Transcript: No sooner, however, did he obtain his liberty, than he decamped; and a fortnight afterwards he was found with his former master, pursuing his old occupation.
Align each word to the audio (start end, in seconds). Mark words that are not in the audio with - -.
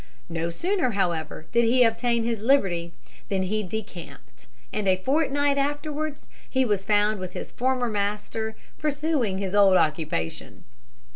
No 0.29 0.49
sooner, 0.49 0.93
however, 0.97 1.45
did 1.51 1.63
he 1.63 1.83
obtain 1.83 2.23
his 2.23 2.41
liberty, 2.41 2.91
than 3.29 3.43
he 3.43 3.61
decamped; 3.61 4.47
and 4.73 4.87
a 4.87 4.97
fortnight 4.97 5.59
afterwards 5.59 6.27
he 6.49 6.65
was 6.65 6.83
found 6.83 7.19
with 7.19 7.33
his 7.33 7.51
former 7.51 7.87
master, 7.87 8.55
pursuing 8.79 9.37
his 9.37 9.53
old 9.53 9.77
occupation. 9.77 10.63